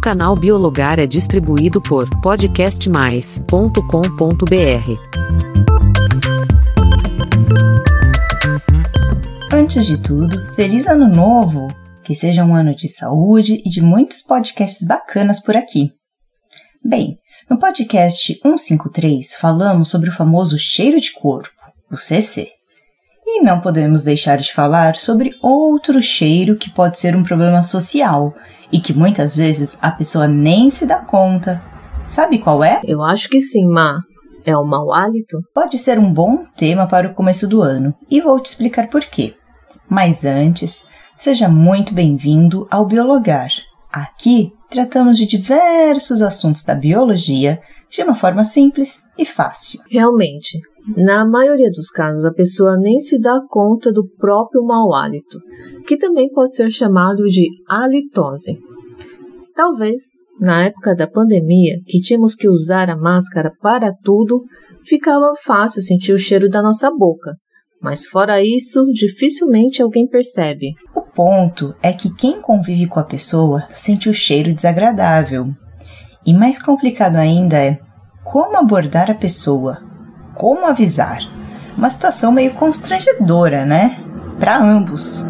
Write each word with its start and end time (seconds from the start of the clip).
canal 0.00 0.34
Biologar 0.34 0.98
é 0.98 1.06
distribuído 1.06 1.78
por 1.78 2.08
podcastmais.com.br. 2.22 3.84
Antes 9.52 9.84
de 9.84 9.98
tudo, 10.02 10.54
feliz 10.54 10.86
ano 10.86 11.06
novo! 11.06 11.68
Que 12.02 12.14
seja 12.14 12.42
um 12.44 12.54
ano 12.54 12.74
de 12.74 12.88
saúde 12.88 13.62
e 13.62 13.68
de 13.68 13.82
muitos 13.82 14.22
podcasts 14.22 14.86
bacanas 14.86 15.38
por 15.38 15.54
aqui. 15.54 15.92
Bem, 16.82 17.18
no 17.48 17.58
podcast 17.58 18.40
153 18.40 19.34
falamos 19.34 19.90
sobre 19.90 20.08
o 20.08 20.14
famoso 20.14 20.58
cheiro 20.58 20.98
de 20.98 21.12
corpo, 21.12 21.50
o 21.92 21.96
CC. 21.98 22.48
E 23.26 23.42
não 23.42 23.60
podemos 23.60 24.02
deixar 24.02 24.38
de 24.38 24.50
falar 24.50 24.96
sobre 24.96 25.34
outro 25.42 26.00
cheiro 26.00 26.56
que 26.56 26.70
pode 26.70 26.98
ser 26.98 27.14
um 27.14 27.22
problema 27.22 27.62
social 27.62 28.34
e 28.72 28.80
que 28.80 28.92
muitas 28.92 29.36
vezes 29.36 29.76
a 29.80 29.90
pessoa 29.90 30.26
nem 30.26 30.70
se 30.70 30.86
dá 30.86 30.98
conta. 30.98 31.62
Sabe 32.06 32.38
qual 32.38 32.64
é? 32.64 32.80
Eu 32.84 33.02
acho 33.02 33.28
que 33.28 33.40
sim, 33.40 33.66
Ma. 33.66 34.00
É 34.44 34.56
o 34.56 34.64
mau 34.64 34.92
hálito? 34.92 35.38
Pode 35.54 35.78
ser 35.78 35.98
um 35.98 36.12
bom 36.12 36.44
tema 36.56 36.86
para 36.86 37.08
o 37.08 37.14
começo 37.14 37.46
do 37.46 37.62
ano 37.62 37.94
e 38.10 38.20
vou 38.20 38.40
te 38.40 38.46
explicar 38.46 38.88
por 38.88 39.02
quê. 39.02 39.34
Mas 39.88 40.24
antes, 40.24 40.86
seja 41.16 41.48
muito 41.48 41.92
bem-vindo 41.92 42.66
ao 42.70 42.86
Biologar. 42.86 43.50
Aqui 43.92 44.52
tratamos 44.70 45.18
de 45.18 45.26
diversos 45.26 46.22
assuntos 46.22 46.64
da 46.64 46.74
biologia 46.74 47.60
de 47.90 48.02
uma 48.02 48.14
forma 48.14 48.44
simples 48.44 49.02
e 49.18 49.26
fácil. 49.26 49.80
Realmente, 49.90 50.58
na 50.96 51.26
maioria 51.26 51.70
dos 51.70 51.90
casos, 51.90 52.24
a 52.24 52.32
pessoa 52.32 52.76
nem 52.76 52.98
se 53.00 53.20
dá 53.20 53.40
conta 53.48 53.92
do 53.92 54.08
próprio 54.16 54.64
mau 54.64 54.94
hálito, 54.94 55.38
que 55.86 55.96
também 55.96 56.30
pode 56.30 56.54
ser 56.54 56.70
chamado 56.70 57.24
de 57.24 57.48
halitose. 57.68 58.58
Talvez, 59.60 60.00
na 60.40 60.64
época 60.64 60.94
da 60.96 61.06
pandemia, 61.06 61.82
que 61.86 62.00
tínhamos 62.00 62.34
que 62.34 62.48
usar 62.48 62.88
a 62.88 62.96
máscara 62.96 63.52
para 63.60 63.92
tudo, 63.92 64.42
ficava 64.86 65.34
fácil 65.36 65.82
sentir 65.82 66.14
o 66.14 66.18
cheiro 66.18 66.48
da 66.48 66.62
nossa 66.62 66.90
boca, 66.90 67.36
mas 67.78 68.06
fora 68.06 68.42
isso, 68.42 68.86
dificilmente 68.86 69.82
alguém 69.82 70.08
percebe. 70.08 70.72
O 70.96 71.02
ponto 71.02 71.74
é 71.82 71.92
que 71.92 72.08
quem 72.14 72.40
convive 72.40 72.86
com 72.86 72.98
a 72.98 73.04
pessoa 73.04 73.66
sente 73.68 74.08
o 74.08 74.14
cheiro 74.14 74.54
desagradável. 74.54 75.44
E 76.24 76.32
mais 76.32 76.58
complicado 76.58 77.16
ainda 77.16 77.58
é 77.58 77.78
como 78.24 78.56
abordar 78.56 79.10
a 79.10 79.14
pessoa 79.14 79.76
como 80.36 80.64
avisar. 80.64 81.18
Uma 81.76 81.90
situação 81.90 82.32
meio 82.32 82.54
constrangedora, 82.54 83.66
né? 83.66 84.02
Para 84.38 84.58
ambos. 84.58 85.22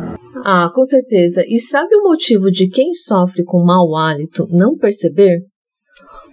Ah, 0.44 0.70
com 0.74 0.84
certeza. 0.84 1.44
E 1.46 1.58
sabe 1.58 1.94
o 1.96 2.05
motivo 2.05 2.50
de 2.50 2.69
quem 2.69 2.92
sofre 2.92 3.44
com 3.44 3.64
mau 3.64 3.96
hálito 3.96 4.46
não 4.50 4.77
perceber? 4.77 5.41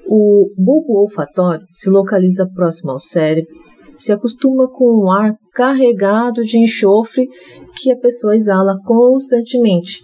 O 0.08 0.50
bulbo 0.58 1.02
olfatório 1.02 1.66
se 1.69 1.89
localiza 1.89 2.47
próximo 2.53 2.91
ao 2.91 3.00
cérebro, 3.00 3.53
se 3.97 4.11
acostuma 4.11 4.69
com 4.69 5.03
o 5.03 5.11
ar 5.11 5.33
carregado 5.53 6.44
de 6.44 6.58
enxofre 6.58 7.28
que 7.75 7.91
a 7.91 7.97
pessoa 7.97 8.35
exala 8.35 8.78
constantemente. 8.85 10.00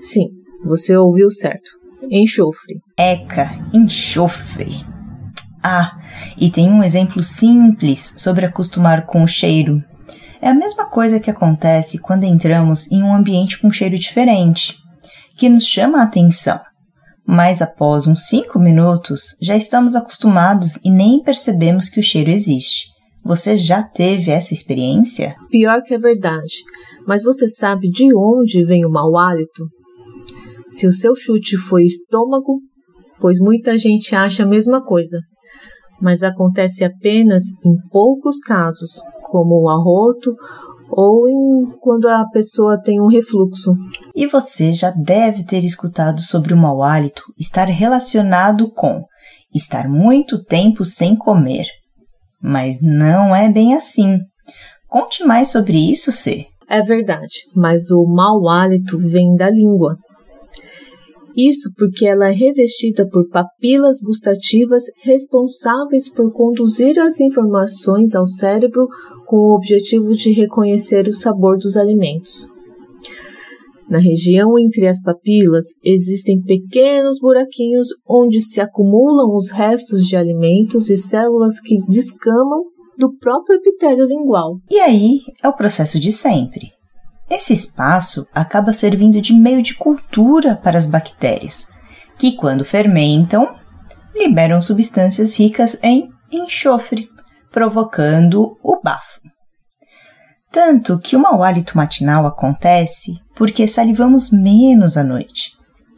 Sim, 0.00 0.26
você 0.64 0.96
ouviu 0.96 1.30
certo. 1.30 1.70
Enxofre. 2.10 2.80
Eca, 2.98 3.50
enxofre. 3.72 4.84
Ah, 5.62 5.92
e 6.36 6.50
tem 6.50 6.68
um 6.68 6.82
exemplo 6.82 7.22
simples 7.22 8.14
sobre 8.16 8.44
acostumar 8.44 9.06
com 9.06 9.22
o 9.22 9.28
cheiro. 9.28 9.80
É 10.42 10.48
a 10.48 10.54
mesma 10.54 10.86
coisa 10.86 11.20
que 11.20 11.30
acontece 11.30 12.00
quando 12.00 12.24
entramos 12.24 12.90
em 12.90 13.00
um 13.00 13.14
ambiente 13.14 13.60
com 13.60 13.70
cheiro 13.70 13.96
diferente, 13.96 14.76
que 15.38 15.48
nos 15.48 15.64
chama 15.64 16.00
a 16.00 16.02
atenção. 16.02 16.58
Mas 17.24 17.62
após 17.62 18.08
uns 18.08 18.26
5 18.26 18.58
minutos, 18.58 19.36
já 19.40 19.56
estamos 19.56 19.94
acostumados 19.94 20.80
e 20.84 20.90
nem 20.90 21.22
percebemos 21.22 21.88
que 21.88 22.00
o 22.00 22.02
cheiro 22.02 22.28
existe. 22.28 22.88
Você 23.24 23.56
já 23.56 23.84
teve 23.84 24.32
essa 24.32 24.52
experiência? 24.52 25.36
Pior 25.48 25.80
que 25.80 25.94
é 25.94 25.98
verdade. 25.98 26.64
Mas 27.06 27.22
você 27.22 27.48
sabe 27.48 27.88
de 27.88 28.12
onde 28.12 28.64
vem 28.64 28.84
o 28.84 28.90
mau 28.90 29.16
hálito? 29.16 29.68
Se 30.68 30.88
o 30.88 30.92
seu 30.92 31.14
chute 31.14 31.56
foi 31.56 31.84
estômago, 31.84 32.58
pois 33.20 33.38
muita 33.38 33.78
gente 33.78 34.16
acha 34.16 34.42
a 34.42 34.46
mesma 34.46 34.84
coisa 34.84 35.20
mas 36.02 36.24
acontece 36.24 36.82
apenas 36.82 37.44
em 37.64 37.76
poucos 37.88 38.40
casos, 38.40 39.00
como 39.32 39.62
o 39.62 39.68
arroto 39.70 40.36
ou 40.90 41.26
em, 41.26 41.70
quando 41.80 42.06
a 42.06 42.28
pessoa 42.28 42.78
tem 42.78 43.00
um 43.00 43.06
refluxo. 43.06 43.72
E 44.14 44.26
você 44.26 44.72
já 44.74 44.90
deve 44.90 45.42
ter 45.42 45.64
escutado 45.64 46.20
sobre 46.20 46.52
o 46.52 46.56
mau 46.56 46.82
hálito 46.82 47.22
estar 47.38 47.64
relacionado 47.64 48.70
com 48.74 49.02
estar 49.54 49.88
muito 49.88 50.44
tempo 50.44 50.84
sem 50.84 51.16
comer. 51.16 51.64
Mas 52.42 52.82
não 52.82 53.34
é 53.34 53.50
bem 53.50 53.74
assim. 53.74 54.18
Conte 54.86 55.24
mais 55.24 55.48
sobre 55.48 55.78
isso, 55.78 56.12
C. 56.12 56.44
É 56.68 56.82
verdade, 56.82 57.46
mas 57.56 57.90
o 57.90 58.04
mau 58.04 58.46
hálito 58.48 58.98
vem 58.98 59.34
da 59.34 59.48
língua. 59.48 59.96
Isso 61.36 61.72
porque 61.76 62.06
ela 62.06 62.28
é 62.28 62.32
revestida 62.32 63.08
por 63.08 63.28
papilas 63.28 64.00
gustativas 64.02 64.84
responsáveis 65.02 66.08
por 66.08 66.32
conduzir 66.32 66.98
as 66.98 67.20
informações 67.20 68.14
ao 68.14 68.26
cérebro 68.26 68.86
com 69.26 69.36
o 69.36 69.54
objetivo 69.54 70.14
de 70.14 70.30
reconhecer 70.32 71.08
o 71.08 71.14
sabor 71.14 71.56
dos 71.56 71.76
alimentos. 71.76 72.46
Na 73.88 73.98
região 73.98 74.58
entre 74.58 74.86
as 74.86 75.02
papilas 75.02 75.66
existem 75.84 76.40
pequenos 76.40 77.18
buraquinhos 77.20 77.88
onde 78.08 78.40
se 78.40 78.60
acumulam 78.60 79.36
os 79.36 79.50
restos 79.50 80.06
de 80.06 80.16
alimentos 80.16 80.88
e 80.88 80.96
células 80.96 81.60
que 81.60 81.74
descamam 81.88 82.64
do 82.98 83.14
próprio 83.18 83.56
epitélio 83.56 84.06
lingual. 84.06 84.56
E 84.70 84.78
aí 84.78 85.20
é 85.42 85.48
o 85.48 85.54
processo 85.54 85.98
de 86.00 86.10
sempre. 86.10 86.71
Esse 87.32 87.54
espaço 87.54 88.28
acaba 88.34 88.74
servindo 88.74 89.18
de 89.18 89.32
meio 89.32 89.62
de 89.62 89.72
cultura 89.74 90.54
para 90.54 90.76
as 90.76 90.84
bactérias, 90.84 91.66
que, 92.18 92.36
quando 92.36 92.62
fermentam, 92.62 93.56
liberam 94.14 94.60
substâncias 94.60 95.38
ricas 95.38 95.78
em 95.82 96.10
enxofre, 96.30 97.08
provocando 97.50 98.58
o 98.62 98.78
bafo. 98.82 99.22
Tanto 100.50 100.98
que 100.98 101.16
o 101.16 101.18
mau 101.18 101.42
hálito 101.42 101.74
matinal 101.74 102.26
acontece 102.26 103.18
porque 103.34 103.66
salivamos 103.66 104.30
menos 104.30 104.98
à 104.98 105.02
noite 105.02 105.52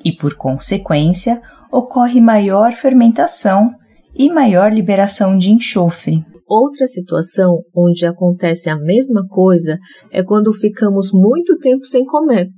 e, 0.04 0.12
por 0.12 0.36
consequência, 0.36 1.42
ocorre 1.68 2.20
maior 2.20 2.74
fermentação 2.74 3.74
e 4.14 4.30
maior 4.30 4.72
liberação 4.72 5.36
de 5.36 5.50
enxofre. 5.50 6.24
Outra 6.46 6.86
situação 6.86 7.62
onde 7.74 8.04
acontece 8.04 8.68
a 8.68 8.78
mesma 8.78 9.26
coisa 9.26 9.78
é 10.10 10.22
quando 10.22 10.52
ficamos 10.52 11.10
muito 11.12 11.56
tempo 11.58 11.84
sem 11.84 12.04
comer. 12.04 12.48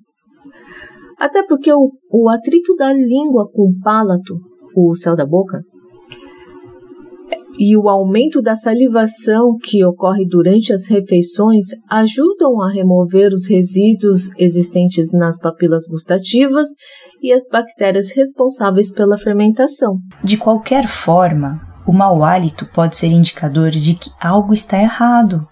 Até 1.18 1.42
porque 1.46 1.72
o, 1.72 1.92
o 2.10 2.28
atrito 2.28 2.74
da 2.74 2.92
língua 2.92 3.48
com 3.50 3.70
o 3.70 3.80
palato, 3.80 4.36
o 4.74 4.94
céu 4.94 5.16
da 5.16 5.24
boca, 5.24 5.62
e 7.58 7.76
o 7.76 7.88
aumento 7.88 8.42
da 8.42 8.54
salivação 8.54 9.56
que 9.62 9.84
ocorre 9.84 10.26
durante 10.26 10.72
as 10.72 10.86
refeições 10.86 11.66
ajudam 11.90 12.60
a 12.60 12.70
remover 12.70 13.32
os 13.32 13.48
resíduos 13.48 14.30
existentes 14.38 15.12
nas 15.12 15.38
papilas 15.38 15.86
gustativas 15.88 16.68
e 17.22 17.32
as 17.32 17.48
bactérias 17.48 18.12
responsáveis 18.12 18.92
pela 18.92 19.16
fermentação. 19.16 19.96
De 20.22 20.36
qualquer 20.36 20.86
forma, 20.86 21.60
o 21.86 21.92
mau 21.92 22.24
hálito 22.24 22.66
pode 22.66 22.96
ser 22.96 23.06
indicador 23.06 23.70
de 23.70 23.94
que 23.94 24.10
algo 24.20 24.52
está 24.52 24.78
errado. 24.80 25.46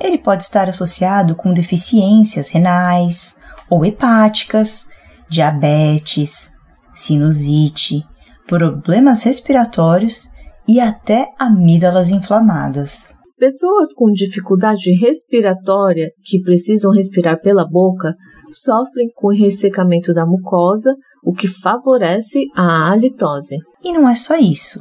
Ele 0.00 0.16
pode 0.16 0.42
estar 0.42 0.68
associado 0.68 1.36
com 1.36 1.52
deficiências 1.52 2.48
renais 2.48 3.36
ou 3.68 3.84
hepáticas, 3.84 4.88
diabetes, 5.28 6.52
sinusite, 6.94 8.02
problemas 8.46 9.22
respiratórios 9.22 10.28
e 10.66 10.80
até 10.80 11.28
amígdalas 11.38 12.10
inflamadas. 12.10 13.12
Pessoas 13.38 13.92
com 13.92 14.10
dificuldade 14.10 14.90
respiratória 14.92 16.10
que 16.24 16.40
precisam 16.40 16.92
respirar 16.92 17.40
pela 17.40 17.68
boca 17.68 18.14
sofrem 18.50 19.08
com 19.14 19.28
ressecamento 19.28 20.14
da 20.14 20.24
mucosa, 20.24 20.94
o 21.22 21.32
que 21.32 21.48
favorece 21.48 22.46
a 22.56 22.90
halitose. 22.90 23.58
E 23.82 23.92
não 23.92 24.08
é 24.08 24.14
só 24.14 24.36
isso 24.36 24.80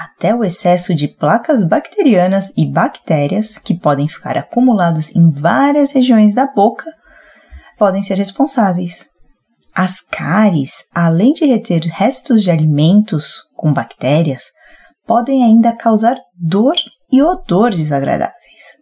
até 0.00 0.34
o 0.34 0.42
excesso 0.42 0.94
de 0.94 1.06
placas 1.06 1.62
bacterianas 1.62 2.54
e 2.56 2.64
bactérias 2.64 3.58
que 3.58 3.78
podem 3.78 4.08
ficar 4.08 4.38
acumulados 4.38 5.14
em 5.14 5.30
várias 5.30 5.92
regiões 5.92 6.34
da 6.34 6.46
boca 6.46 6.86
podem 7.78 8.00
ser 8.00 8.14
responsáveis. 8.14 9.10
As 9.74 10.00
cáries, 10.00 10.84
além 10.94 11.34
de 11.34 11.44
reter 11.44 11.82
restos 11.82 12.42
de 12.42 12.50
alimentos 12.50 13.42
com 13.54 13.74
bactérias, 13.74 14.44
podem 15.06 15.44
ainda 15.44 15.76
causar 15.76 16.16
dor 16.34 16.76
e 17.12 17.20
odor 17.20 17.70
desagradáveis. 17.70 18.78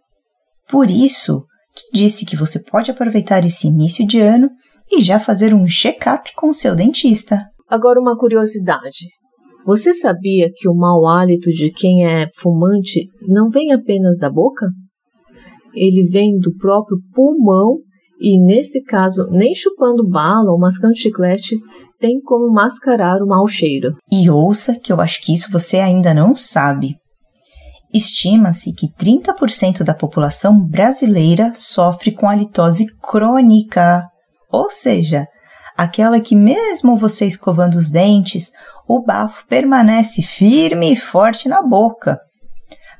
Por 0.69 0.89
isso, 0.89 1.45
que 1.75 1.97
disse 1.97 2.25
que 2.25 2.37
você 2.37 2.63
pode 2.63 2.91
aproveitar 2.91 3.43
esse 3.43 3.67
início 3.67 4.07
de 4.07 4.21
ano 4.21 4.49
e 4.89 5.01
já 5.01 5.19
fazer 5.19 5.53
um 5.53 5.67
check-up 5.67 6.33
com 6.33 6.53
seu 6.53 6.77
dentista. 6.77 7.45
Agora, 7.67 7.99
uma 7.99 8.17
curiosidade. 8.17 9.18
Você 9.69 9.93
sabia 9.93 10.49
que 10.51 10.67
o 10.67 10.73
mau 10.73 11.05
hálito 11.05 11.51
de 11.51 11.69
quem 11.69 12.03
é 12.03 12.27
fumante 12.39 13.07
não 13.27 13.51
vem 13.51 13.71
apenas 13.71 14.17
da 14.17 14.27
boca? 14.27 14.65
Ele 15.75 16.09
vem 16.09 16.39
do 16.39 16.55
próprio 16.55 16.97
pulmão 17.13 17.77
e, 18.19 18.43
nesse 18.43 18.83
caso, 18.83 19.27
nem 19.29 19.53
chupando 19.53 20.09
bala 20.09 20.51
ou 20.51 20.57
mascando 20.57 20.97
chiclete 20.97 21.55
tem 21.99 22.19
como 22.19 22.51
mascarar 22.51 23.21
o 23.21 23.27
mau 23.27 23.47
cheiro. 23.47 23.93
E 24.11 24.27
ouça 24.27 24.73
que 24.73 24.91
eu 24.91 24.99
acho 24.99 25.21
que 25.21 25.35
isso 25.35 25.51
você 25.51 25.77
ainda 25.77 26.15
não 26.15 26.33
sabe. 26.33 26.95
Estima-se 27.93 28.73
que 28.73 28.87
30% 28.87 29.83
da 29.83 29.93
população 29.93 30.59
brasileira 30.59 31.53
sofre 31.55 32.11
com 32.11 32.27
halitose 32.27 32.87
crônica, 33.03 34.03
ou 34.51 34.67
seja, 34.67 35.27
aquela 35.77 36.19
que, 36.19 36.35
mesmo 36.35 36.97
você 36.97 37.27
escovando 37.27 37.75
os 37.75 37.91
dentes, 37.91 38.49
o 38.89 39.03
bafo 39.03 39.45
permanece 39.47 40.23
firme 40.23 40.91
e 40.91 40.95
forte 40.95 41.47
na 41.47 41.61
boca. 41.61 42.19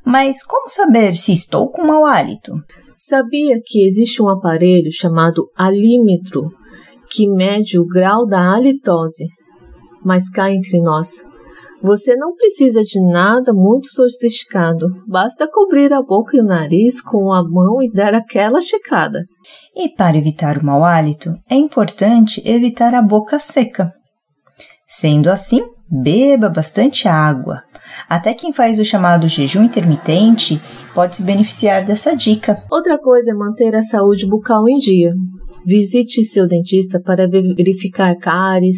Mas 0.05 0.43
como 0.43 0.69
saber 0.69 1.15
se 1.15 1.33
estou 1.33 1.71
com 1.71 1.83
mau 1.83 2.05
hálito? 2.05 2.51
Sabia 2.95 3.59
que 3.65 3.83
existe 3.83 4.21
um 4.21 4.29
aparelho 4.29 4.91
chamado 4.91 5.49
alímetro 5.57 6.51
que 7.09 7.27
mede 7.27 7.79
o 7.79 7.87
grau 7.87 8.27
da 8.27 8.53
halitose? 8.53 9.25
Mas 10.05 10.29
cá 10.29 10.51
entre 10.51 10.79
nós, 10.79 11.25
você 11.81 12.15
não 12.15 12.35
precisa 12.35 12.83
de 12.83 13.01
nada 13.11 13.51
muito 13.51 13.87
sofisticado, 13.87 14.85
basta 15.07 15.49
cobrir 15.49 15.91
a 15.91 16.03
boca 16.03 16.37
e 16.37 16.39
o 16.39 16.45
nariz 16.45 17.01
com 17.01 17.33
a 17.33 17.41
mão 17.41 17.81
e 17.81 17.91
dar 17.91 18.13
aquela 18.13 18.61
checada. 18.61 19.23
E 19.75 19.89
para 19.95 20.17
evitar 20.17 20.59
o 20.59 20.65
mau 20.65 20.83
hálito, 20.83 21.33
é 21.49 21.55
importante 21.55 22.47
evitar 22.47 22.93
a 22.93 23.01
boca 23.01 23.39
seca. 23.39 23.91
Sendo 24.87 25.29
assim, 25.29 25.63
beba 25.89 26.49
bastante 26.49 27.07
água. 27.07 27.61
Até 28.07 28.33
quem 28.33 28.53
faz 28.53 28.79
o 28.79 28.85
chamado 28.85 29.27
jejum 29.27 29.63
intermitente 29.63 30.61
pode 30.93 31.15
se 31.15 31.23
beneficiar 31.23 31.85
dessa 31.85 32.15
dica. 32.15 32.63
Outra 32.71 32.97
coisa 32.97 33.31
é 33.31 33.33
manter 33.33 33.75
a 33.75 33.83
saúde 33.83 34.27
bucal 34.27 34.67
em 34.67 34.77
dia. 34.77 35.13
Visite 35.65 36.23
seu 36.23 36.47
dentista 36.47 37.01
para 37.01 37.27
verificar 37.27 38.15
cáries, 38.17 38.77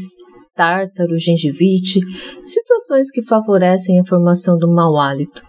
tártaro, 0.55 1.17
gengivite, 1.17 1.99
situações 2.45 3.11
que 3.11 3.23
favorecem 3.23 3.99
a 3.99 4.05
formação 4.05 4.57
do 4.57 4.71
mau 4.71 4.97
hálito. 4.97 5.43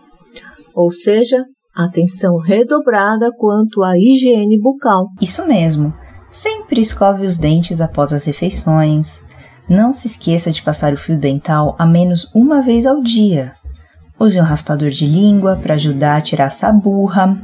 Ou 0.74 0.90
seja, 0.90 1.44
atenção 1.74 2.38
redobrada 2.38 3.30
quanto 3.36 3.82
à 3.82 3.98
higiene 3.98 4.60
bucal. 4.60 5.06
Isso 5.20 5.46
mesmo. 5.46 5.92
Sempre 6.30 6.80
escove 6.80 7.26
os 7.26 7.36
dentes 7.36 7.80
após 7.80 8.12
as 8.12 8.24
refeições. 8.24 9.24
Não 9.72 9.94
se 9.94 10.06
esqueça 10.06 10.52
de 10.52 10.60
passar 10.60 10.92
o 10.92 10.98
fio 10.98 11.16
dental 11.16 11.74
a 11.78 11.86
menos 11.86 12.30
uma 12.34 12.60
vez 12.60 12.84
ao 12.84 13.00
dia. 13.00 13.54
Use 14.20 14.38
um 14.38 14.44
raspador 14.44 14.90
de 14.90 15.06
língua 15.06 15.56
para 15.56 15.76
ajudar 15.76 16.18
a 16.18 16.20
tirar 16.20 16.48
essa 16.48 16.70
burra. 16.70 17.40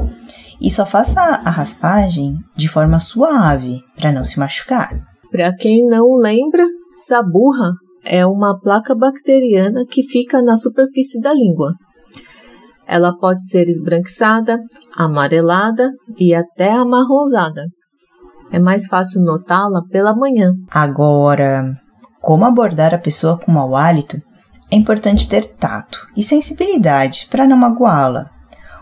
E 0.61 0.71
só 0.71 0.85
faça 0.85 1.23
a 1.23 1.49
raspagem 1.49 2.35
de 2.55 2.69
forma 2.69 3.01
suave 3.01 3.81
para 3.97 4.13
não 4.13 4.27
se 4.27 4.39
machucar. 4.39 4.91
Para 5.33 5.57
quem 5.57 5.87
não 5.87 6.17
lembra, 6.17 6.67
Saburra 7.07 7.73
é 8.05 8.27
uma 8.27 8.61
placa 8.61 8.95
bacteriana 8.95 9.87
que 9.89 10.03
fica 10.03 10.43
na 10.43 10.59
superfície 10.59 11.23
da 11.23 11.33
língua. 11.33 11.73
Ela 12.87 13.17
pode 13.17 13.43
ser 13.43 13.71
esbranquiçada, 13.71 14.59
amarelada 14.95 15.91
e 16.19 16.35
até 16.35 16.73
amarronzada. 16.73 17.65
É 18.53 18.59
mais 18.59 18.87
fácil 18.87 19.23
notá-la 19.23 19.81
pela 19.91 20.15
manhã. 20.15 20.53
Agora, 20.71 21.75
como 22.21 22.45
abordar 22.45 22.95
a 22.95 22.99
pessoa 22.99 23.39
com 23.39 23.53
mau 23.53 23.77
hálito? 23.77 24.21
É 24.71 24.77
importante 24.77 25.29
ter 25.29 25.45
tato 25.45 25.99
e 26.17 26.23
sensibilidade 26.23 27.27
para 27.31 27.47
não 27.47 27.57
magoá-la. 27.57 28.31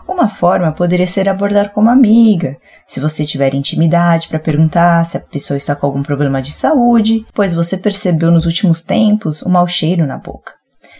Uma 0.07 0.29
forma 0.29 0.71
poderia 0.71 1.05
ser 1.05 1.27
abordar 1.27 1.73
como 1.73 1.89
amiga, 1.89 2.57
se 2.87 3.01
você 3.01 3.25
tiver 3.25 3.53
intimidade 3.53 4.29
para 4.29 4.39
perguntar 4.39 5.05
se 5.05 5.17
a 5.17 5.19
pessoa 5.19 5.57
está 5.57 5.75
com 5.75 5.85
algum 5.85 6.01
problema 6.01 6.41
de 6.41 6.51
saúde, 6.51 7.25
pois 7.33 7.53
você 7.53 7.77
percebeu 7.77 8.31
nos 8.31 8.45
últimos 8.45 8.83
tempos 8.83 9.43
um 9.43 9.49
mau 9.49 9.67
cheiro 9.67 10.07
na 10.07 10.17
boca. 10.17 10.53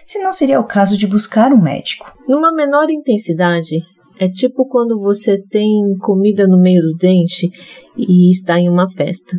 Se 0.05 0.19
não 0.19 0.33
seria 0.33 0.59
o 0.59 0.65
caso 0.65 0.97
de 0.97 1.07
buscar 1.07 1.53
um 1.53 1.61
médico. 1.61 2.13
Numa 2.27 2.51
menor 2.51 2.89
intensidade, 2.91 3.77
é 4.19 4.27
tipo 4.27 4.67
quando 4.67 4.99
você 4.99 5.41
tem 5.41 5.95
comida 6.01 6.45
no 6.47 6.59
meio 6.59 6.81
do 6.81 6.97
dente 6.97 7.49
e 7.97 8.29
está 8.29 8.59
em 8.59 8.69
uma 8.69 8.89
festa. 8.89 9.37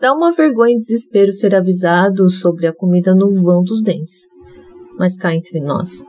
Dá 0.00 0.12
uma 0.14 0.30
vergonha 0.30 0.74
e 0.74 0.78
desespero 0.78 1.32
ser 1.32 1.56
avisado 1.56 2.30
sobre 2.30 2.68
a 2.68 2.72
comida 2.72 3.16
no 3.16 3.34
vão 3.42 3.64
dos 3.64 3.82
dentes. 3.82 4.28
Mas 4.96 5.16
cá 5.16 5.34
entre 5.34 5.60
nós, 5.60 6.04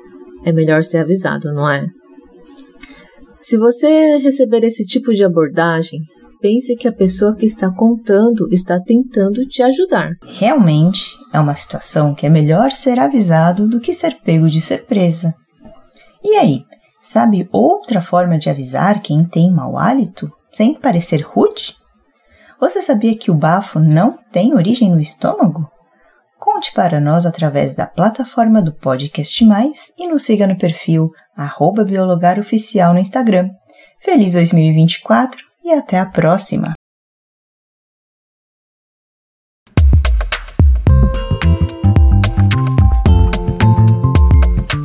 é 0.45 0.51
melhor 0.51 0.83
ser 0.83 0.99
avisado, 0.99 1.51
não 1.51 1.67
é? 1.67 1.87
Se 3.39 3.57
você 3.57 4.17
receber 4.17 4.63
esse 4.63 4.85
tipo 4.85 5.11
de 5.11 5.23
abordagem, 5.23 6.01
pense 6.39 6.75
que 6.75 6.87
a 6.87 6.93
pessoa 6.93 7.35
que 7.35 7.47
está 7.47 7.71
contando 7.71 8.47
está 8.51 8.79
tentando 8.79 9.43
te 9.47 9.63
ajudar. 9.63 10.11
Realmente 10.23 11.15
é 11.33 11.39
uma 11.39 11.55
situação 11.55 12.13
que 12.13 12.27
é 12.27 12.29
melhor 12.29 12.71
ser 12.71 12.99
avisado 12.99 13.67
do 13.67 13.79
que 13.79 13.93
ser 13.93 14.19
pego 14.23 14.47
de 14.47 14.61
surpresa. 14.61 15.33
E 16.23 16.35
aí, 16.35 16.59
sabe 17.01 17.49
outra 17.51 18.01
forma 18.01 18.37
de 18.37 18.51
avisar 18.51 19.01
quem 19.01 19.25
tem 19.25 19.51
mau 19.51 19.79
hálito 19.79 20.29
sem 20.51 20.75
parecer 20.75 21.21
rude? 21.21 21.79
Você 22.59 22.81
sabia 22.81 23.17
que 23.17 23.31
o 23.31 23.35
bafo 23.35 23.79
não 23.79 24.19
tem 24.33 24.53
origem 24.53 24.91
no 24.91 24.99
estômago? 24.99 25.65
Conte 26.37 26.73
para 26.73 26.99
nós 26.99 27.25
através 27.25 27.73
da 27.73 27.87
plataforma 27.87 28.61
do 28.61 28.73
Podcast 28.73 29.45
Mais 29.45 29.93
e 29.97 30.05
nos 30.07 30.23
siga 30.23 30.45
no 30.45 30.57
perfil 30.57 31.09
biologaroficial 31.85 32.93
no 32.93 32.99
Instagram. 32.99 33.49
Feliz 34.01 34.33
2024 34.33 35.41
e 35.63 35.71
até 35.71 35.99
a 35.99 36.05
próxima! 36.05 36.73